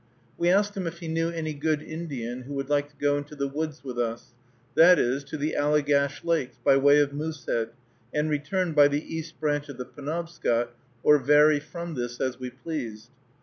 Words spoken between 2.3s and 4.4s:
who would like to go into the woods with us,